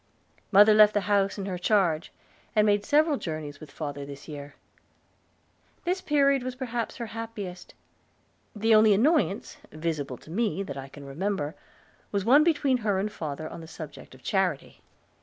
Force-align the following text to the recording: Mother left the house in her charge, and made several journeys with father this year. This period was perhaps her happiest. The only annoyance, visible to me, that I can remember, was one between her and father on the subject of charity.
Mother 0.51 0.73
left 0.73 0.95
the 0.95 1.01
house 1.01 1.37
in 1.37 1.45
her 1.45 1.59
charge, 1.59 2.11
and 2.55 2.65
made 2.65 2.83
several 2.83 3.17
journeys 3.17 3.59
with 3.59 3.69
father 3.69 4.03
this 4.03 4.27
year. 4.27 4.55
This 5.83 6.01
period 6.01 6.41
was 6.41 6.55
perhaps 6.55 6.95
her 6.97 7.05
happiest. 7.05 7.75
The 8.55 8.73
only 8.73 8.95
annoyance, 8.95 9.57
visible 9.71 10.17
to 10.17 10.31
me, 10.31 10.63
that 10.63 10.75
I 10.75 10.87
can 10.87 11.05
remember, 11.05 11.53
was 12.11 12.25
one 12.25 12.43
between 12.43 12.77
her 12.77 12.97
and 12.97 13.11
father 13.11 13.47
on 13.47 13.61
the 13.61 13.67
subject 13.67 14.15
of 14.15 14.23
charity. 14.23 14.81